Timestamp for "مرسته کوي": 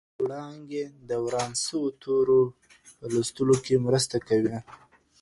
3.85-4.57